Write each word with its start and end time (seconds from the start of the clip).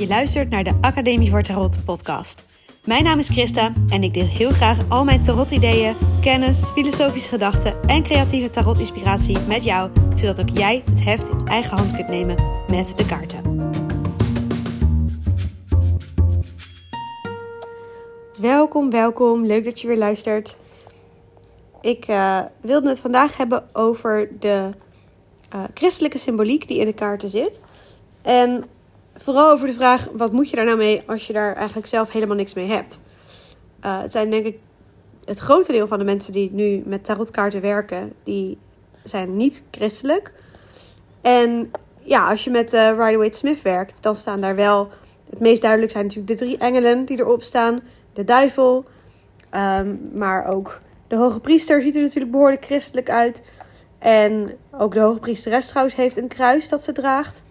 Je 0.00 0.06
luistert 0.06 0.50
naar 0.50 0.64
de 0.64 0.78
Academie 0.80 1.30
voor 1.30 1.42
Tarot 1.42 1.84
podcast. 1.84 2.44
Mijn 2.84 3.04
naam 3.04 3.18
is 3.18 3.28
Christa 3.28 3.72
en 3.88 4.02
ik 4.02 4.14
deel 4.14 4.26
heel 4.26 4.50
graag 4.50 4.78
al 4.88 5.04
mijn 5.04 5.22
tarot-ideeën, 5.22 5.96
kennis, 6.20 6.64
filosofische 6.64 7.28
gedachten 7.28 7.82
en 7.82 8.02
creatieve 8.02 8.50
tarot-inspiratie 8.50 9.38
met 9.40 9.64
jou, 9.64 9.90
zodat 10.14 10.40
ook 10.40 10.48
jij 10.48 10.82
het 10.90 11.04
heft 11.04 11.28
in 11.28 11.46
eigen 11.46 11.76
hand 11.76 11.94
kunt 11.94 12.08
nemen 12.08 12.36
met 12.68 12.96
de 12.96 13.06
kaarten. 13.06 13.70
Welkom, 18.38 18.90
welkom. 18.90 19.46
Leuk 19.46 19.64
dat 19.64 19.80
je 19.80 19.86
weer 19.86 19.98
luistert. 19.98 20.56
Ik 21.80 22.08
uh, 22.08 22.40
wilde 22.60 22.88
het 22.88 23.00
vandaag 23.00 23.36
hebben 23.36 23.64
over 23.72 24.28
de 24.38 24.70
uh, 25.54 25.64
christelijke 25.74 26.18
symboliek 26.18 26.68
die 26.68 26.78
in 26.78 26.86
de 26.86 26.92
kaarten 26.92 27.28
zit. 27.28 27.60
En 28.22 28.64
vooral 29.22 29.50
over 29.50 29.66
de 29.66 29.72
vraag: 29.72 30.08
wat 30.12 30.32
moet 30.32 30.50
je 30.50 30.56
daar 30.56 30.64
nou 30.64 30.76
mee 30.76 31.00
als 31.06 31.26
je 31.26 31.32
daar 31.32 31.54
eigenlijk 31.54 31.86
zelf 31.86 32.10
helemaal 32.10 32.36
niks 32.36 32.54
mee 32.54 32.68
hebt? 32.68 33.00
Uh, 33.84 34.00
het 34.00 34.12
zijn 34.12 34.30
denk 34.30 34.46
ik 34.46 34.58
het 35.24 35.38
grote 35.38 35.72
deel 35.72 35.86
van 35.86 35.98
de 35.98 36.04
mensen 36.04 36.32
die 36.32 36.50
nu 36.52 36.82
met 36.86 37.04
tarotkaarten 37.04 37.60
werken, 37.60 38.12
die 38.24 38.58
zijn 39.02 39.36
niet 39.36 39.62
christelijk. 39.70 40.32
En 41.20 41.70
ja, 42.02 42.28
als 42.28 42.44
je 42.44 42.50
met 42.50 42.74
uh, 42.74 42.88
Rider-Waite-Smith 42.88 43.62
werkt, 43.62 44.02
dan 44.02 44.16
staan 44.16 44.40
daar 44.40 44.56
wel... 44.56 44.90
Het 45.30 45.40
meest 45.40 45.62
duidelijk 45.62 45.92
zijn 45.92 46.04
natuurlijk 46.04 46.38
de 46.38 46.44
drie 46.44 46.58
engelen 46.58 47.04
die 47.04 47.18
erop 47.18 47.42
staan. 47.42 47.80
De 48.12 48.24
duivel, 48.24 48.84
um, 49.54 50.00
maar 50.12 50.46
ook 50.46 50.78
de 51.08 51.16
hoge 51.16 51.40
priester 51.40 51.82
ziet 51.82 51.96
er 51.96 52.02
natuurlijk 52.02 52.32
behoorlijk 52.32 52.64
christelijk 52.64 53.10
uit. 53.10 53.42
En 53.98 54.50
ook 54.78 54.94
de 54.94 55.00
hoge 55.00 55.18
priesteres 55.18 55.68
trouwens 55.68 55.96
heeft 55.96 56.16
een 56.16 56.28
kruis 56.28 56.68
dat 56.68 56.82
ze 56.82 56.92
draagt. 56.92 57.44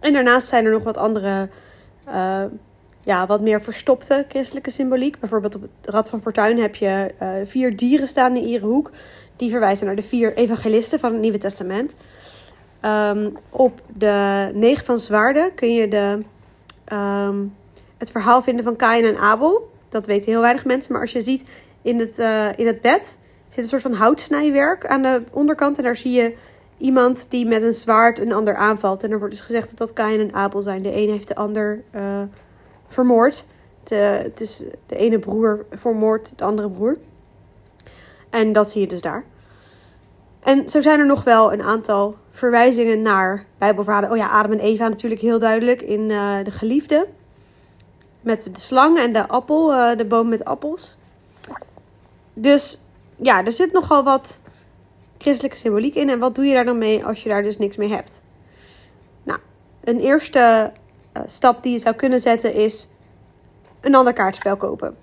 En 0.00 0.12
daarnaast 0.12 0.48
zijn 0.48 0.64
er 0.64 0.70
nog 0.72 0.82
wat 0.82 0.96
andere, 0.96 1.48
uh, 2.08 2.44
ja, 3.04 3.26
wat 3.26 3.40
meer 3.40 3.62
verstopte 3.62 4.24
christelijke 4.28 4.70
symboliek. 4.70 5.20
Bijvoorbeeld 5.20 5.54
op 5.54 5.62
het 5.62 5.70
Rad 5.94 6.08
van 6.08 6.20
Fortuin 6.20 6.58
heb 6.58 6.74
je 6.74 7.14
uh, 7.22 7.30
vier 7.44 7.76
dieren 7.76 8.08
staan 8.08 8.36
in 8.36 8.44
iedere 8.44 8.66
hoek. 8.66 8.90
Die 9.36 9.50
verwijzen 9.50 9.86
naar 9.86 9.96
de 9.96 10.02
vier 10.02 10.36
evangelisten 10.36 10.98
van 10.98 11.12
het 11.12 11.20
Nieuwe 11.20 11.38
Testament. 11.38 11.96
Um, 12.82 13.36
op 13.50 13.80
de 13.86 14.50
negen 14.54 14.84
van 14.84 14.98
zwaarden 14.98 15.54
kun 15.54 15.74
je 15.74 15.88
de, 15.88 16.22
um, 16.92 17.54
het 17.98 18.10
verhaal 18.10 18.42
vinden 18.42 18.64
van 18.64 18.76
Kain 18.76 19.04
en 19.04 19.16
Abel. 19.16 19.70
Dat 19.88 20.06
weten 20.06 20.30
heel 20.30 20.40
weinig 20.40 20.64
mensen. 20.64 20.92
Maar 20.92 21.00
als 21.00 21.12
je 21.12 21.20
ziet 21.20 21.44
in 21.82 21.98
het, 21.98 22.18
uh, 22.18 22.48
in 22.56 22.66
het 22.66 22.80
bed 22.80 23.18
zit 23.46 23.58
een 23.58 23.68
soort 23.68 23.82
van 23.82 23.92
houtsnijwerk 23.92 24.86
aan 24.86 25.02
de 25.02 25.22
onderkant. 25.32 25.76
En 25.76 25.84
daar 25.84 25.96
zie 25.96 26.12
je 26.12 26.36
iemand 26.76 27.26
die 27.28 27.46
met 27.46 27.62
een 27.62 27.74
zwaard 27.74 28.20
een 28.20 28.32
ander 28.32 28.56
aanvalt. 28.56 29.02
En 29.02 29.10
er 29.10 29.18
wordt 29.18 29.34
dus 29.34 29.44
gezegd 29.44 29.68
dat 29.68 29.78
dat 29.78 29.92
Kain 29.92 30.20
en 30.20 30.34
Abel 30.34 30.62
zijn. 30.62 30.82
De 30.82 30.96
een 30.96 31.10
heeft 31.10 31.28
de 31.28 31.34
ander 31.34 31.82
uh, 31.94 32.22
vermoord. 32.86 33.46
De, 33.82 33.94
het 34.22 34.40
is 34.40 34.64
de 34.86 34.96
ene 34.96 35.18
broer 35.18 35.64
vermoord 35.70 36.38
de 36.38 36.44
andere 36.44 36.70
broer. 36.70 36.98
En 38.30 38.52
dat 38.52 38.70
zie 38.70 38.80
je 38.80 38.86
dus 38.86 39.00
daar. 39.00 39.24
En 40.40 40.68
zo 40.68 40.80
zijn 40.80 40.98
er 40.98 41.06
nog 41.06 41.24
wel 41.24 41.52
een 41.52 41.62
aantal 41.62 42.16
verwijzingen 42.30 43.02
naar 43.02 43.46
Bijbelverhalen. 43.58 44.10
Oh 44.10 44.16
ja, 44.16 44.28
Adam 44.28 44.52
en 44.52 44.60
Eva 44.60 44.88
natuurlijk 44.88 45.20
heel 45.20 45.38
duidelijk 45.38 45.82
in 45.82 46.10
uh, 46.10 46.44
De 46.44 46.50
Geliefde. 46.50 47.06
Met 48.20 48.48
de 48.52 48.60
slang 48.60 48.98
en 48.98 49.12
de 49.12 49.28
appel, 49.28 49.72
uh, 49.72 49.96
de 49.96 50.04
boom 50.04 50.28
met 50.28 50.44
appels. 50.44 50.96
Dus 52.34 52.80
ja, 53.16 53.44
er 53.44 53.52
zit 53.52 53.72
nogal 53.72 54.04
wat 54.04 54.40
christelijke 55.18 55.56
symboliek 55.56 55.94
in. 55.94 56.10
En 56.10 56.18
wat 56.18 56.34
doe 56.34 56.44
je 56.44 56.54
daar 56.54 56.64
dan 56.64 56.78
mee 56.78 57.04
als 57.04 57.22
je 57.22 57.28
daar 57.28 57.42
dus 57.42 57.58
niks 57.58 57.76
mee 57.76 57.90
hebt? 57.90 58.22
Nou, 59.22 59.38
een 59.84 59.98
eerste 59.98 60.72
uh, 61.16 61.22
stap 61.26 61.62
die 61.62 61.72
je 61.72 61.78
zou 61.78 61.94
kunnen 61.94 62.20
zetten 62.20 62.54
is 62.54 62.88
een 63.80 63.94
ander 63.94 64.12
kaartspel 64.12 64.56
kopen. 64.56 64.96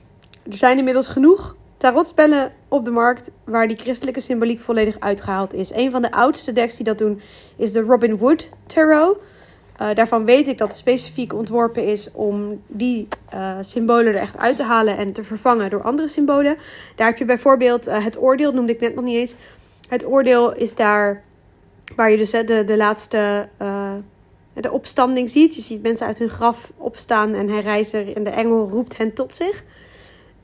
Er 0.50 0.58
zijn 0.58 0.78
inmiddels 0.78 1.08
genoeg 1.08 1.56
tarotspellen 1.78 2.54
op 2.68 2.84
de 2.84 2.92
markt 2.92 3.32
waar 3.44 3.68
die 3.68 3.78
christelijke 3.78 4.20
symboliek 4.20 4.60
volledig 4.60 5.00
uitgehaald 5.00 5.54
is. 5.54 5.72
Een 5.74 5.92
van 5.92 6.02
de 6.02 6.12
oudste 6.12 6.52
decks 6.52 6.76
die 6.76 6.86
dat 6.86 6.98
doen 6.98 7.22
is 7.56 7.72
de 7.72 7.82
Robin 7.82 8.18
Wood 8.18 8.50
Tarot. 8.66 9.18
Uh, 9.82 9.94
daarvan 9.94 10.26
weet 10.26 10.48
ik 10.48 10.58
dat 10.58 10.68
het 10.68 10.78
specifiek 10.78 11.34
ontworpen 11.34 11.86
is 11.86 12.12
om 12.12 12.62
die 12.68 13.08
uh, 13.34 13.58
symbolen 13.62 14.06
er 14.06 14.16
echt 14.16 14.38
uit 14.38 14.56
te 14.56 14.64
halen 14.64 14.98
en 14.98 15.14
te 15.14 15.24
vervangen 15.24 15.70
door 15.70 15.82
andere 15.82 16.08
symbolen. 16.08 16.58
Daar 16.96 17.08
heb 17.08 17.18
je 17.18 17.26
bijvoorbeeld 17.26 17.86
het 17.86 18.22
oordeel, 18.22 18.52
noemde 18.52 18.74
ik 18.74 18.80
net 18.80 18.96
nog 18.96 19.04
niet 19.04 19.16
eens. 19.16 19.36
Het 19.90 20.06
oordeel 20.06 20.56
is 20.56 20.76
daar 20.76 21.24
waar 21.96 22.12
je 22.12 22.18
dus 22.18 22.32
de, 22.32 22.64
de 22.66 22.78
laatste 22.78 23.50
de 24.54 24.72
opstanding 24.72 25.30
ziet. 25.30 25.56
Je 25.56 25.62
ziet 25.62 25.82
mensen 25.82 26.08
uit 26.08 26.20
hun 26.20 26.30
graf 26.30 26.72
opstaan 26.78 27.34
en 27.34 27.50
hij 27.50 28.14
en 28.14 28.24
de 28.24 28.30
engel 28.30 28.70
roept 28.70 28.98
hen 28.98 29.14
tot 29.14 29.36
zich. 29.36 29.64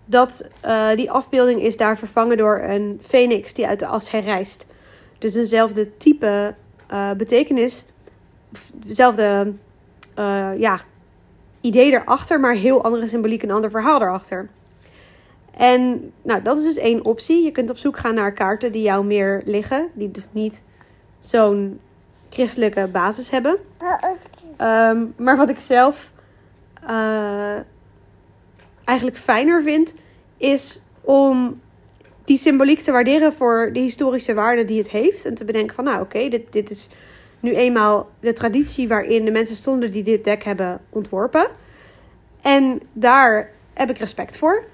Dat, 0.05 0.49
die 0.95 1.11
afbeelding 1.11 1.61
is 1.61 1.77
daar 1.77 1.97
vervangen 1.97 2.37
door 2.37 2.59
een 2.59 2.99
phoenix 3.01 3.53
die 3.53 3.67
uit 3.67 3.79
de 3.79 3.85
as 3.85 4.11
herrijst. 4.11 4.65
Dus 5.17 5.35
eenzelfde 5.35 5.97
type 5.97 6.55
betekenis 7.17 7.85
dezelfde 8.75 9.53
ja, 10.57 10.81
idee 11.61 11.91
erachter, 11.91 12.39
maar 12.39 12.53
heel 12.53 12.83
andere 12.83 13.07
symboliek, 13.07 13.43
een 13.43 13.51
ander 13.51 13.71
verhaal 13.71 14.01
erachter. 14.01 14.49
En 15.59 16.11
nou, 16.23 16.41
dat 16.41 16.57
is 16.57 16.63
dus 16.63 16.77
één 16.77 17.05
optie. 17.05 17.43
Je 17.43 17.51
kunt 17.51 17.69
op 17.69 17.77
zoek 17.77 17.97
gaan 17.97 18.13
naar 18.13 18.33
kaarten 18.33 18.71
die 18.71 18.81
jou 18.81 19.05
meer 19.05 19.41
liggen, 19.45 19.89
die 19.93 20.11
dus 20.11 20.27
niet 20.31 20.63
zo'n 21.19 21.79
christelijke 22.29 22.87
basis 22.87 23.29
hebben. 23.29 23.57
Um, 24.61 25.13
maar 25.17 25.37
wat 25.37 25.49
ik 25.49 25.59
zelf 25.59 26.11
uh, 26.83 27.59
eigenlijk 28.83 29.17
fijner 29.17 29.63
vind, 29.63 29.95
is 30.37 30.81
om 31.01 31.59
die 32.25 32.37
symboliek 32.37 32.79
te 32.79 32.91
waarderen 32.91 33.33
voor 33.33 33.69
de 33.73 33.79
historische 33.79 34.33
waarde 34.33 34.65
die 34.65 34.77
het 34.77 34.89
heeft. 34.89 35.25
En 35.25 35.35
te 35.35 35.45
bedenken 35.45 35.75
van, 35.75 35.83
nou 35.83 36.01
oké, 36.01 36.17
okay, 36.17 36.29
dit, 36.29 36.51
dit 36.51 36.69
is 36.69 36.89
nu 37.39 37.55
eenmaal 37.55 38.09
de 38.19 38.33
traditie 38.33 38.87
waarin 38.87 39.25
de 39.25 39.31
mensen 39.31 39.55
stonden 39.55 39.91
die 39.91 40.03
dit 40.03 40.23
deck 40.23 40.43
hebben 40.43 40.81
ontworpen. 40.89 41.47
En 42.41 42.81
daar 42.93 43.51
heb 43.73 43.89
ik 43.89 43.97
respect 43.97 44.37
voor. 44.37 44.65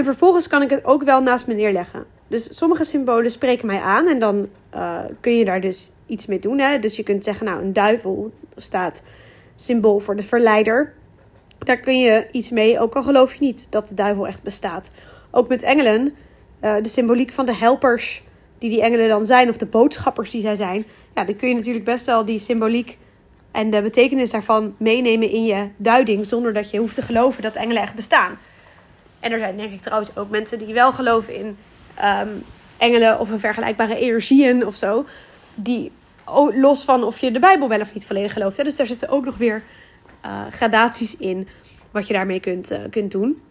En 0.00 0.06
vervolgens 0.06 0.48
kan 0.48 0.62
ik 0.62 0.70
het 0.70 0.84
ook 0.84 1.02
wel 1.02 1.22
naast 1.22 1.46
me 1.46 1.54
neerleggen. 1.54 2.04
Dus 2.28 2.56
sommige 2.56 2.84
symbolen 2.84 3.30
spreken 3.30 3.66
mij 3.66 3.80
aan 3.80 4.08
en 4.08 4.18
dan 4.18 4.48
uh, 4.74 4.98
kun 5.20 5.36
je 5.36 5.44
daar 5.44 5.60
dus 5.60 5.92
iets 6.06 6.26
mee 6.26 6.38
doen. 6.38 6.58
Hè? 6.58 6.78
Dus 6.78 6.96
je 6.96 7.02
kunt 7.02 7.24
zeggen, 7.24 7.46
nou, 7.46 7.62
een 7.62 7.72
duivel 7.72 8.32
staat 8.56 9.02
symbool 9.54 10.00
voor 10.00 10.16
de 10.16 10.22
verleider. 10.22 10.92
Daar 11.58 11.80
kun 11.80 11.98
je 11.98 12.28
iets 12.32 12.50
mee, 12.50 12.80
ook 12.80 12.94
al 12.94 13.02
geloof 13.02 13.34
je 13.34 13.40
niet 13.40 13.66
dat 13.70 13.88
de 13.88 13.94
duivel 13.94 14.26
echt 14.26 14.42
bestaat. 14.42 14.90
Ook 15.30 15.48
met 15.48 15.62
engelen, 15.62 16.14
uh, 16.60 16.74
de 16.82 16.88
symboliek 16.88 17.32
van 17.32 17.46
de 17.46 17.56
helpers 17.56 18.22
die 18.58 18.70
die 18.70 18.82
engelen 18.82 19.08
dan 19.08 19.26
zijn, 19.26 19.48
of 19.48 19.56
de 19.56 19.66
boodschappers 19.66 20.30
die 20.30 20.40
zij 20.40 20.54
zijn, 20.54 20.84
ja, 21.14 21.24
dan 21.24 21.36
kun 21.36 21.48
je 21.48 21.54
natuurlijk 21.54 21.84
best 21.84 22.06
wel 22.06 22.24
die 22.24 22.38
symboliek 22.38 22.98
en 23.50 23.70
de 23.70 23.82
betekenis 23.82 24.30
daarvan 24.30 24.74
meenemen 24.78 25.30
in 25.30 25.44
je 25.44 25.68
duiding, 25.76 26.26
zonder 26.26 26.52
dat 26.52 26.70
je 26.70 26.78
hoeft 26.78 26.94
te 26.94 27.02
geloven 27.02 27.42
dat 27.42 27.54
engelen 27.54 27.82
echt 27.82 27.94
bestaan. 27.94 28.38
En 29.20 29.32
er 29.32 29.38
zijn 29.38 29.56
denk 29.56 29.72
ik 29.72 29.80
trouwens 29.80 30.16
ook 30.16 30.30
mensen 30.30 30.58
die 30.58 30.74
wel 30.74 30.92
geloven 30.92 31.34
in 31.34 31.56
um, 32.04 32.44
engelen 32.76 33.20
of 33.20 33.30
een 33.30 33.38
vergelijkbare 33.38 33.98
energieën 33.98 34.66
of 34.66 34.74
zo, 34.74 35.06
die 35.54 35.92
los 36.54 36.84
van 36.84 37.04
of 37.04 37.18
je 37.18 37.30
de 37.30 37.38
Bijbel 37.38 37.68
wel 37.68 37.80
of 37.80 37.94
niet 37.94 38.06
volledig 38.06 38.32
gelooft. 38.32 38.56
Hè? 38.56 38.64
Dus 38.64 38.76
daar 38.76 38.86
zitten 38.86 39.08
ook 39.08 39.24
nog 39.24 39.36
weer 39.36 39.62
uh, 40.24 40.42
gradaties 40.50 41.16
in 41.16 41.48
wat 41.90 42.06
je 42.06 42.12
daarmee 42.12 42.40
kunt, 42.40 42.72
uh, 42.72 42.78
kunt 42.90 43.10
doen. 43.10 43.42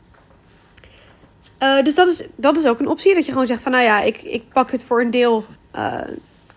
Uh, 1.60 1.84
dus 1.84 1.96
dat 1.96 2.08
is, 2.08 2.28
dat 2.36 2.58
is 2.58 2.66
ook 2.66 2.80
een 2.80 2.88
optie. 2.88 3.16
Dat 3.16 3.26
je 3.26 3.32
gewoon 3.32 3.48
zegt 3.48 3.64
van 3.64 3.72
nou 3.72 3.84
ja, 3.84 4.02
ik, 4.02 4.22
ik 4.22 4.44
pak 4.54 4.72
het 4.72 4.84
voor 4.84 5.02
een 5.02 5.12
deel 5.12 5.46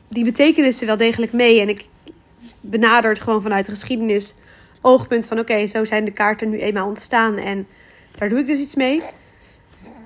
die 0.09 0.25
betekenissen 0.25 0.87
wel 0.87 0.97
degelijk 0.97 1.33
mee. 1.33 1.61
En 1.61 1.69
ik 1.69 1.85
benader 2.61 3.11
het 3.11 3.21
gewoon 3.21 3.43
vanuit 3.43 3.65
de 3.65 3.73
geschiedenis 3.73 4.35
oogpunt 4.81 5.27
van 5.27 5.39
oké, 5.39 5.67
zo 5.67 5.85
zijn 5.85 6.05
de 6.05 6.11
kaarten 6.11 6.51
nu 6.51 6.59
eenmaal 6.61 6.87
ontstaan. 6.87 7.37
En 7.37 7.67
daar 8.19 8.29
doe 8.29 8.39
ik 8.39 8.47
dus 8.47 8.61
iets 8.61 8.75
mee. 8.75 9.03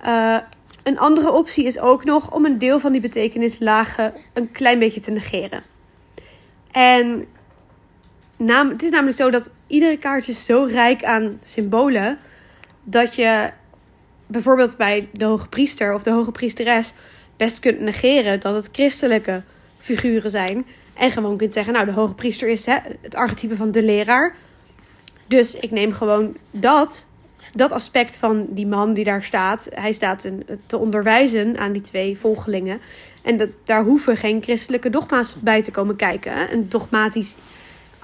Uh, 0.05 0.39
een 0.83 0.99
andere 0.99 1.33
optie 1.33 1.65
is 1.65 1.79
ook 1.79 2.05
nog 2.05 2.35
om 2.35 2.45
een 2.45 2.59
deel 2.59 2.81
van 2.81 2.93
die 2.93 3.01
betekenislagen 3.01 4.15
een 4.33 4.53
klein 4.53 4.79
beetje 4.79 5.01
te 5.01 5.11
negeren. 5.11 5.63
En 6.71 7.27
nam, 8.37 8.69
het 8.69 8.83
is 8.83 8.91
namelijk 8.91 9.17
zo 9.17 9.31
dat 9.31 9.51
iedere 9.67 9.97
kaart 9.97 10.29
is 10.29 10.45
zo 10.45 10.65
rijk 10.65 11.05
aan 11.05 11.39
symbolen 11.43 12.19
dat 12.85 13.15
je 13.15 13.51
bijvoorbeeld 14.27 14.77
bij 14.77 15.09
de 15.13 15.25
hoge 15.25 15.49
priester 15.49 15.95
of 15.95 16.03
de 16.03 16.11
hoge 16.11 16.33
priesteres 16.33 16.93
best 17.37 17.59
kunt 17.59 17.81
negeren 17.81 18.41
dat 18.41 18.55
het 18.55 18.69
christelijke 18.73 19.43
figuren 19.79 20.31
zijn. 20.31 20.67
En 20.95 21.11
gewoon 21.11 21.37
kunt 21.37 21.53
zeggen, 21.53 21.73
nou, 21.73 21.87
de 21.87 21.93
hoge 21.93 22.15
priester 22.15 22.49
is 22.49 22.67
hè, 22.67 22.77
het 23.01 23.15
archetype 23.15 23.57
van 23.57 23.71
de 23.71 23.83
leraar. 23.83 24.37
Dus 25.27 25.55
ik 25.55 25.71
neem 25.71 25.93
gewoon 25.93 26.37
dat, 26.51 27.07
dat 27.55 27.73
aspect 27.73 28.17
van 28.17 28.47
die 28.51 28.67
man 28.67 28.95
die 28.95 29.05
daar 29.05 29.25
staat. 29.25 29.69
Hij 29.71 29.93
staat 29.93 30.25
een, 30.25 30.47
te 30.67 30.79
onderwijzen 30.79 31.59
aan 31.59 31.73
die 31.73 31.83
twee 31.83 32.19
volgelingen. 32.19 32.81
En 33.23 33.37
dat, 33.37 33.49
daar 33.65 33.85
hoeven 33.85 34.17
geen 34.17 34.43
christelijke 34.43 34.91
dogma's 34.91 35.35
bij 35.41 35.63
te 35.63 35.71
komen 35.71 35.97
kijken. 35.97 36.53
Een 36.53 36.69
dogmatisch 36.69 37.37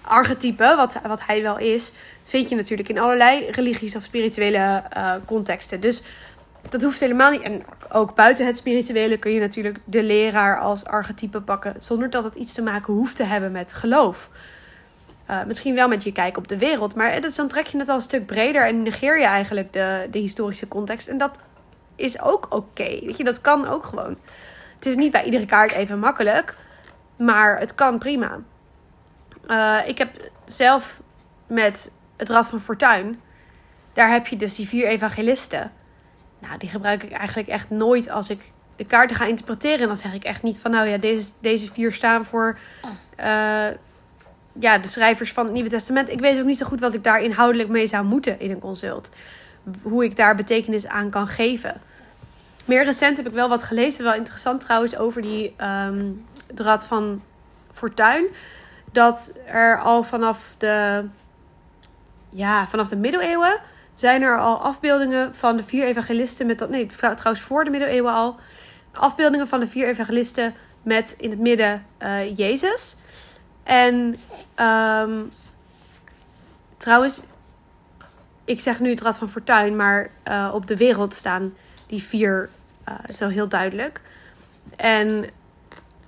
archetype, 0.00 0.75
wat, 0.77 1.00
wat 1.06 1.27
hij 1.27 1.43
wel 1.43 1.59
is, 1.59 1.93
vind 2.25 2.49
je 2.49 2.56
natuurlijk 2.56 2.89
in 2.89 2.99
allerlei 2.99 3.50
religies 3.50 3.97
of 3.97 4.03
spirituele 4.03 4.83
uh, 4.97 5.15
contexten. 5.27 5.81
Dus 5.81 6.03
dat 6.69 6.83
hoeft 6.83 7.00
helemaal 7.00 7.31
niet. 7.31 7.41
En 7.41 7.62
ook 7.93 8.15
buiten 8.15 8.47
het 8.47 8.56
spirituele 8.56 9.17
kun 9.17 9.33
je 9.33 9.41
natuurlijk 9.41 9.79
de 9.85 10.03
leraar 10.03 10.59
als 10.61 10.85
archetype 10.85 11.41
pakken, 11.41 11.75
zonder 11.79 12.11
dat 12.11 12.25
het 12.25 12.35
iets 12.35 12.53
te 12.53 12.62
maken 12.62 12.95
hoeft 12.95 13.17
te 13.17 13.25
hebben 13.25 13.53
met 13.53 13.73
geloof. 13.73 14.31
Uh, 15.32 15.44
misschien 15.44 15.75
wel 15.75 15.88
met 15.88 16.05
je 16.05 16.12
kijk 16.12 16.37
op 16.37 16.49
de 16.49 16.58
wereld, 16.58 16.94
maar 16.94 17.20
dus 17.20 17.34
dan 17.34 17.49
trek 17.49 17.67
je 17.67 17.79
het 17.79 17.88
al 17.88 17.94
een 17.94 18.00
stuk 18.00 18.26
breder 18.26 18.67
en 18.67 18.82
negeer 18.82 19.19
je 19.19 19.25
eigenlijk 19.25 19.73
de, 19.73 20.08
de 20.11 20.19
historische 20.19 20.69
context. 20.69 21.08
En 21.08 21.19
dat 21.19 21.38
is 21.96 22.20
ook 22.20 22.46
oké. 22.50 23.00
Weet 23.05 23.17
je, 23.17 23.25
dat 23.25 23.40
kan 23.40 23.69
ook 23.69 23.84
gewoon. 23.84 24.17
Het 24.75 24.87
is 24.87 24.94
niet 24.94 25.12
bij 25.12 25.25
iedere 25.25 25.46
kaart 25.46 25.73
even 25.73 25.99
makkelijk, 25.99 26.56
maar 27.17 27.58
het 27.58 27.75
kan 27.75 27.99
prima. 27.99 28.38
Uh, 29.46 29.79
ik 29.87 29.99
heb 29.99 30.31
zelf 30.44 31.00
met 31.46 31.93
het 32.17 32.28
Rad 32.28 32.49
van 32.49 32.61
Fortuin, 32.61 33.20
daar 33.93 34.11
heb 34.11 34.26
je 34.26 34.37
dus 34.37 34.56
die 34.56 34.69
vier 34.69 34.87
evangelisten. 34.87 35.73
Nou, 36.38 36.58
die 36.58 36.69
gebruik 36.69 37.02
ik 37.02 37.12
eigenlijk 37.12 37.49
echt 37.49 37.70
nooit 37.70 38.11
als 38.11 38.28
ik 38.28 38.52
de 38.76 38.85
kaarten 38.85 39.17
ga 39.17 39.25
interpreteren. 39.25 39.81
En 39.81 39.87
dan 39.87 39.96
zeg 39.96 40.14
ik 40.14 40.25
echt 40.25 40.43
niet 40.43 40.58
van, 40.58 40.70
nou 40.70 40.88
ja, 40.88 40.96
deze, 40.96 41.32
deze 41.40 41.73
vier 41.73 41.93
staan 41.93 42.25
voor 42.25 42.58
uh, 43.20 43.67
ja, 44.60 44.78
de 44.78 44.88
schrijvers 44.88 45.32
van 45.32 45.44
het 45.44 45.54
Nieuwe 45.54 45.69
Testament. 45.69 46.10
Ik 46.10 46.20
weet 46.20 46.38
ook 46.38 46.44
niet 46.44 46.58
zo 46.58 46.66
goed 46.66 46.81
wat 46.81 46.94
ik 46.94 47.04
daar 47.04 47.20
inhoudelijk 47.20 47.69
mee 47.69 47.87
zou 47.87 48.04
moeten 48.04 48.40
in 48.40 48.50
een 48.50 48.58
consult. 48.58 49.10
Hoe 49.82 50.04
ik 50.04 50.16
daar 50.16 50.34
betekenis 50.34 50.87
aan 50.87 51.10
kan 51.10 51.26
geven. 51.26 51.81
Meer 52.64 52.84
recent 52.84 53.16
heb 53.16 53.26
ik 53.26 53.32
wel 53.32 53.49
wat 53.49 53.62
gelezen, 53.62 54.04
wel 54.04 54.14
interessant 54.14 54.60
trouwens, 54.60 54.96
over 54.96 55.22
die 55.22 55.54
um, 55.88 56.26
Rad 56.54 56.87
van 56.87 57.22
Fortuin. 57.72 58.26
Dat 58.93 59.32
er 59.46 59.81
al 59.81 60.02
vanaf 60.02 60.54
de, 60.58 61.04
ja, 62.31 62.66
vanaf 62.66 62.88
de 62.88 62.96
middeleeuwen 62.96 63.60
zijn 63.94 64.22
er 64.22 64.38
al 64.38 64.58
afbeeldingen 64.58 65.34
van 65.34 65.56
de 65.56 65.64
vier 65.64 65.84
evangelisten 65.84 66.46
met 66.46 66.58
dat. 66.58 66.70
Nee, 66.70 66.87
trouwens 66.87 67.40
voor 67.40 67.64
de 67.64 67.70
middeleeuwen 67.70 68.12
al. 68.12 68.37
Afbeeldingen 68.93 69.49
van 69.49 69.60
de 69.60 69.66
vier 69.66 69.88
evangelisten 69.88 70.54
met 70.82 71.14
in 71.19 71.31
het 71.31 71.38
midden 71.38 71.87
uh, 72.02 72.37
Jezus. 72.37 72.96
En 73.62 74.17
um, 74.67 75.32
trouwens, 76.76 77.23
ik 78.44 78.61
zeg 78.61 78.81
nu 78.81 78.91
het 78.91 79.00
Rad 79.00 79.19
van 79.19 79.29
Fortuin, 79.29 79.76
maar 79.76 80.11
uh, 80.29 80.50
op 80.55 80.67
de 80.67 80.76
wereld 80.76 81.14
staan 81.14 81.55
die 81.87 82.03
vier 82.03 82.49
uh, 82.88 82.94
zo 83.14 83.29
heel 83.29 83.49
duidelijk. 83.49 84.00
En 84.76 85.25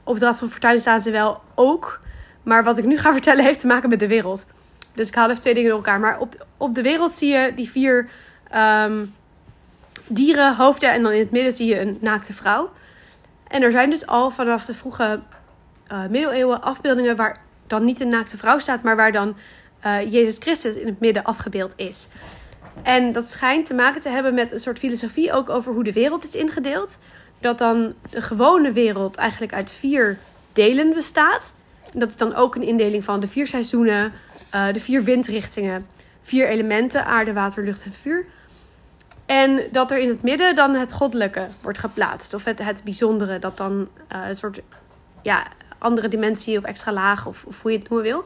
op 0.04 0.14
het 0.14 0.22
Rad 0.22 0.38
van 0.38 0.48
Fortuin 0.48 0.80
staan 0.80 1.00
ze 1.00 1.10
wel 1.10 1.40
ook. 1.54 2.00
Maar 2.42 2.64
wat 2.64 2.78
ik 2.78 2.84
nu 2.84 2.98
ga 2.98 3.12
vertellen 3.18 3.44
heeft 3.44 3.60
te 3.60 3.66
maken 3.66 3.88
met 3.88 3.98
de 3.98 4.08
wereld. 4.08 4.46
Dus 4.94 5.08
ik 5.08 5.14
haal 5.14 5.28
even 5.28 5.40
twee 5.40 5.54
dingen 5.54 5.68
door 5.68 5.78
elkaar. 5.78 6.00
Maar 6.00 6.18
op, 6.18 6.46
op 6.56 6.74
de 6.74 6.82
wereld 6.82 7.12
zie 7.12 7.32
je 7.32 7.52
die 7.54 7.70
vier 7.70 8.08
um, 8.54 9.14
dieren, 10.06 10.56
hoofden 10.56 10.92
en 10.92 11.02
dan 11.02 11.12
in 11.12 11.18
het 11.18 11.30
midden 11.30 11.52
zie 11.52 11.68
je 11.68 11.80
een 11.80 11.98
naakte 12.00 12.32
vrouw. 12.32 12.72
En 13.48 13.62
er 13.62 13.70
zijn 13.70 13.90
dus 13.90 14.06
al 14.06 14.30
vanaf 14.30 14.64
de 14.64 14.74
vroege 14.74 15.20
uh, 15.92 16.06
middeleeuwen 16.06 16.62
afbeeldingen 16.62 17.16
waar 17.16 17.43
dan 17.66 17.84
niet 17.84 18.00
een 18.00 18.08
naakte 18.08 18.36
vrouw 18.36 18.58
staat, 18.58 18.82
maar 18.82 18.96
waar 18.96 19.12
dan 19.12 19.36
uh, 19.86 20.12
Jezus 20.12 20.36
Christus 20.38 20.74
in 20.74 20.86
het 20.86 21.00
midden 21.00 21.24
afgebeeld 21.24 21.72
is. 21.76 22.08
En 22.82 23.12
dat 23.12 23.28
schijnt 23.28 23.66
te 23.66 23.74
maken 23.74 24.00
te 24.00 24.08
hebben 24.08 24.34
met 24.34 24.52
een 24.52 24.60
soort 24.60 24.78
filosofie 24.78 25.32
ook 25.32 25.50
over 25.50 25.72
hoe 25.72 25.84
de 25.84 25.92
wereld 25.92 26.24
is 26.24 26.34
ingedeeld. 26.34 26.98
Dat 27.40 27.58
dan 27.58 27.94
de 28.10 28.22
gewone 28.22 28.72
wereld 28.72 29.16
eigenlijk 29.16 29.54
uit 29.54 29.70
vier 29.70 30.18
delen 30.52 30.94
bestaat. 30.94 31.54
Dat 31.92 32.08
is 32.08 32.16
dan 32.16 32.34
ook 32.34 32.54
een 32.54 32.62
indeling 32.62 33.04
van 33.04 33.20
de 33.20 33.28
vier 33.28 33.46
seizoenen, 33.46 34.12
uh, 34.54 34.72
de 34.72 34.80
vier 34.80 35.02
windrichtingen, 35.02 35.86
vier 36.22 36.48
elementen: 36.48 37.06
aarde, 37.06 37.32
water, 37.32 37.64
lucht 37.64 37.84
en 37.84 37.92
vuur. 37.92 38.26
En 39.26 39.60
dat 39.72 39.90
er 39.90 39.98
in 39.98 40.08
het 40.08 40.22
midden 40.22 40.54
dan 40.54 40.74
het 40.74 40.92
goddelijke 40.92 41.48
wordt 41.60 41.78
geplaatst. 41.78 42.34
Of 42.34 42.44
het, 42.44 42.64
het 42.64 42.84
bijzondere, 42.84 43.38
dat 43.38 43.56
dan 43.56 43.88
uh, 44.12 44.28
een 44.28 44.36
soort 44.36 44.60
ja, 45.22 45.46
andere 45.84 46.08
dimensie 46.08 46.58
of 46.58 46.64
extra 46.64 46.92
laag, 46.92 47.26
of, 47.26 47.44
of 47.44 47.62
hoe 47.62 47.72
je 47.72 47.78
het 47.78 47.88
noemen 47.88 48.08
wil. 48.08 48.24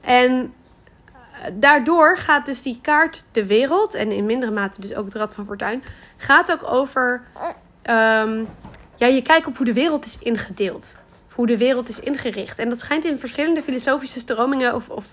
En 0.00 0.54
eh, 1.02 1.50
daardoor 1.54 2.18
gaat 2.18 2.46
dus 2.46 2.62
die 2.62 2.78
kaart 2.82 3.24
de 3.32 3.46
wereld, 3.46 3.94
en 3.94 4.12
in 4.12 4.26
mindere 4.26 4.52
mate 4.52 4.80
dus 4.80 4.94
ook 4.94 5.04
het 5.04 5.14
Rad 5.14 5.34
van 5.34 5.44
Fortuin, 5.44 5.82
gaat 6.16 6.52
ook 6.52 6.64
over 6.72 7.22
um, 7.90 8.48
ja, 8.96 9.06
je 9.06 9.22
kijkt 9.22 9.46
op 9.46 9.56
hoe 9.56 9.66
de 9.66 9.72
wereld 9.72 10.04
is 10.04 10.18
ingedeeld. 10.18 10.96
Hoe 11.32 11.46
de 11.46 11.58
wereld 11.58 11.88
is 11.88 12.00
ingericht. 12.00 12.58
En 12.58 12.68
dat 12.68 12.80
schijnt 12.80 13.04
in 13.04 13.18
verschillende 13.18 13.62
filosofische 13.62 14.18
stromingen 14.18 14.74
of, 14.74 14.88
of 14.88 15.04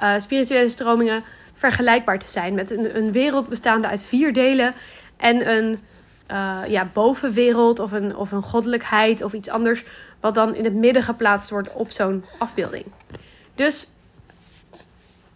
uh, 0.00 0.14
spirituele 0.18 0.68
stromingen 0.68 1.24
vergelijkbaar 1.54 2.18
te 2.18 2.26
zijn. 2.26 2.54
Met 2.54 2.70
een, 2.70 2.96
een 2.96 3.12
wereld 3.12 3.48
bestaande 3.48 3.88
uit 3.88 4.04
vier 4.04 4.32
delen 4.32 4.74
en 5.16 5.50
een 5.50 5.80
uh, 6.30 6.58
ja, 6.66 6.88
bovenwereld 6.92 7.78
of 7.78 7.92
een, 7.92 8.16
of 8.16 8.32
een 8.32 8.42
goddelijkheid 8.42 9.22
of 9.22 9.32
iets 9.32 9.48
anders, 9.48 9.84
wat 10.20 10.34
dan 10.34 10.54
in 10.54 10.64
het 10.64 10.74
midden 10.74 11.02
geplaatst 11.02 11.50
wordt 11.50 11.72
op 11.72 11.90
zo'n 11.90 12.24
afbeelding. 12.38 12.84
Dus 13.54 13.88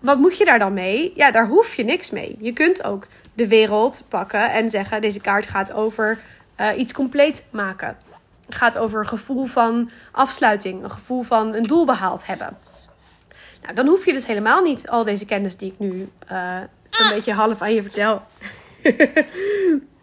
wat 0.00 0.18
moet 0.18 0.36
je 0.36 0.44
daar 0.44 0.58
dan 0.58 0.74
mee? 0.74 1.12
Ja, 1.14 1.30
daar 1.30 1.46
hoef 1.46 1.74
je 1.74 1.84
niks 1.84 2.10
mee. 2.10 2.36
Je 2.40 2.52
kunt 2.52 2.84
ook 2.84 3.06
de 3.34 3.48
wereld 3.48 4.02
pakken 4.08 4.52
en 4.52 4.70
zeggen: 4.70 5.00
deze 5.00 5.20
kaart 5.20 5.46
gaat 5.46 5.72
over 5.72 6.18
uh, 6.60 6.78
iets 6.78 6.92
compleet 6.92 7.44
maken. 7.50 7.96
Het 8.46 8.54
gaat 8.54 8.78
over 8.78 9.00
een 9.00 9.08
gevoel 9.08 9.46
van 9.46 9.90
afsluiting, 10.12 10.82
een 10.82 10.90
gevoel 10.90 11.22
van 11.22 11.54
een 11.54 11.62
doel 11.64 11.84
behaald 11.84 12.26
hebben. 12.26 12.56
Nou, 13.62 13.74
dan 13.74 13.86
hoef 13.86 14.04
je 14.04 14.12
dus 14.12 14.26
helemaal 14.26 14.62
niet 14.62 14.88
al 14.88 15.04
deze 15.04 15.24
kennis 15.24 15.56
die 15.56 15.72
ik 15.72 15.78
nu 15.78 16.08
uh, 16.32 16.56
een 16.90 17.10
beetje 17.10 17.32
half 17.32 17.62
aan 17.62 17.74
je 17.74 17.82
vertel. 17.82 18.22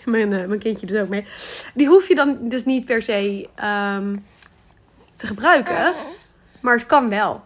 mijn, 0.14 0.32
uh, 0.32 0.46
mijn 0.46 0.60
kindje 0.60 0.86
doet 0.86 0.98
ook 0.98 1.08
mee. 1.08 1.26
Die 1.74 1.88
hoef 1.88 2.08
je 2.08 2.14
dan 2.14 2.38
dus 2.40 2.64
niet 2.64 2.84
per 2.84 3.02
se 3.02 3.48
um, 3.96 4.24
te 5.14 5.26
gebruiken. 5.26 5.94
Maar 6.60 6.74
het 6.74 6.86
kan 6.86 7.08
wel. 7.08 7.42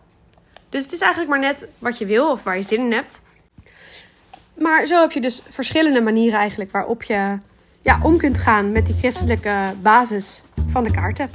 Dus 0.69 0.83
het 0.83 0.93
is 0.93 1.01
eigenlijk 1.01 1.31
maar 1.31 1.41
net 1.41 1.69
wat 1.79 1.99
je 1.99 2.07
wil 2.07 2.31
of 2.31 2.43
waar 2.43 2.57
je 2.57 2.63
zin 2.63 2.81
in 2.81 2.93
hebt. 2.93 3.21
Maar 4.59 4.87
zo 4.87 5.01
heb 5.01 5.13
je 5.13 5.21
dus 5.21 5.43
verschillende 5.49 6.01
manieren 6.01 6.39
eigenlijk 6.39 6.71
waarop 6.71 7.03
je 7.03 7.39
ja, 7.83 7.99
om 8.03 8.17
kunt 8.17 8.39
gaan 8.39 8.73
met 8.73 8.87
die 8.87 8.95
christelijke 8.95 9.75
basis 9.83 10.43
van 10.71 10.85
de 10.85 10.91
kaarten. 10.91 11.31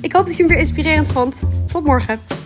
Ik 0.00 0.12
hoop 0.12 0.26
dat 0.26 0.36
je 0.36 0.42
hem 0.42 0.50
weer 0.50 0.60
inspirerend 0.60 1.12
vond. 1.12 1.42
Tot 1.72 1.84
morgen. 1.84 2.41